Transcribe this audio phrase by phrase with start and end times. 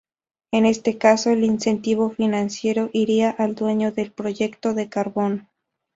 [0.51, 5.47] En este caso el incentivo financiero iría al dueño del proyecto de carbono.